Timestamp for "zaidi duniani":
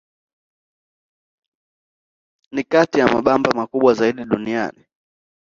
3.93-4.85